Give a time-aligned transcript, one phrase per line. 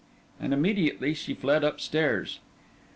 [0.39, 2.39] And immediately she fled upstairs.